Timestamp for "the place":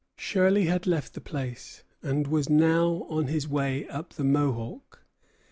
1.13-1.83